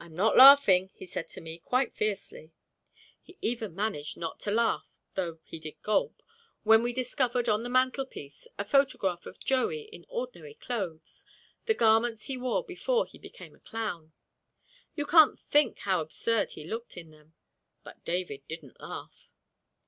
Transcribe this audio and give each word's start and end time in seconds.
"I'm 0.00 0.16
not 0.16 0.36
laughing," 0.36 0.90
he 0.94 1.06
said 1.06 1.28
to 1.28 1.40
me, 1.40 1.58
quite 1.60 1.94
fiercely. 1.94 2.50
He 3.22 3.38
even 3.40 3.72
managed 3.72 4.16
not 4.16 4.40
to 4.40 4.50
laugh 4.50 4.90
(though 5.14 5.38
he 5.44 5.60
did 5.60 5.80
gulp) 5.80 6.24
when 6.64 6.82
we 6.82 6.92
discovered 6.92 7.48
on 7.48 7.62
the 7.62 7.68
mantelpiece 7.68 8.48
a 8.58 8.64
photograph 8.64 9.26
of 9.26 9.38
Joey 9.38 9.82
in 9.82 10.06
ordinary 10.08 10.54
clothes, 10.54 11.24
the 11.66 11.74
garments 11.74 12.24
he 12.24 12.36
wore 12.36 12.64
before 12.64 13.06
he 13.06 13.16
became 13.16 13.54
a 13.54 13.60
clown. 13.60 14.12
You 14.96 15.06
can't 15.06 15.38
think 15.38 15.78
how 15.78 16.00
absurd 16.00 16.50
he 16.50 16.64
looked 16.64 16.96
in 16.96 17.10
them. 17.12 17.34
But 17.84 18.04
David 18.04 18.42
didn't 18.48 18.80
laugh. 18.80 19.30